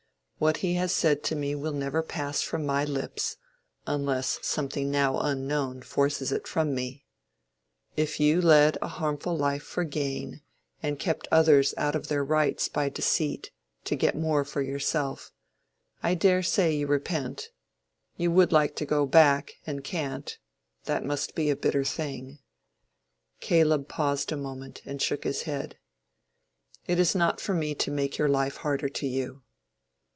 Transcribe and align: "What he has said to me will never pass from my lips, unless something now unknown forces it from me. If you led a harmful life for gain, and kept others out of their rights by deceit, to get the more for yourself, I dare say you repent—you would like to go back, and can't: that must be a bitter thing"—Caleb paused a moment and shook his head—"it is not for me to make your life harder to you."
"What 0.41 0.57
he 0.65 0.73
has 0.73 0.89
said 0.91 1.21
to 1.25 1.35
me 1.35 1.53
will 1.53 1.71
never 1.71 2.01
pass 2.01 2.41
from 2.41 2.65
my 2.65 2.83
lips, 2.83 3.37
unless 3.85 4.39
something 4.41 4.89
now 4.89 5.19
unknown 5.19 5.83
forces 5.83 6.31
it 6.31 6.47
from 6.47 6.73
me. 6.73 7.05
If 7.95 8.19
you 8.19 8.41
led 8.41 8.75
a 8.81 8.87
harmful 8.87 9.37
life 9.37 9.61
for 9.61 9.83
gain, 9.83 10.41
and 10.81 10.97
kept 10.97 11.27
others 11.31 11.75
out 11.77 11.93
of 11.95 12.07
their 12.07 12.25
rights 12.25 12.67
by 12.69 12.89
deceit, 12.89 13.51
to 13.83 13.95
get 13.95 14.15
the 14.15 14.19
more 14.19 14.43
for 14.43 14.63
yourself, 14.63 15.31
I 16.01 16.15
dare 16.15 16.41
say 16.41 16.73
you 16.75 16.87
repent—you 16.87 18.31
would 18.31 18.51
like 18.51 18.75
to 18.77 18.85
go 18.87 19.05
back, 19.05 19.57
and 19.67 19.83
can't: 19.83 20.39
that 20.85 21.05
must 21.05 21.35
be 21.35 21.51
a 21.51 21.55
bitter 21.55 21.83
thing"—Caleb 21.83 23.87
paused 23.87 24.31
a 24.31 24.37
moment 24.37 24.81
and 24.85 24.99
shook 25.03 25.23
his 25.23 25.43
head—"it 25.43 25.77
is 26.97 27.13
not 27.13 27.39
for 27.39 27.53
me 27.53 27.75
to 27.75 27.91
make 27.91 28.17
your 28.17 28.27
life 28.29 28.57
harder 28.57 28.89
to 28.89 29.05
you." 29.05 29.43